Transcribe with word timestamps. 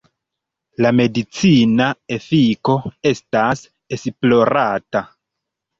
La 0.85 0.91
medicina 0.99 1.91
efiko 2.17 2.79
estas 3.13 3.65
esplorata. 3.99 5.09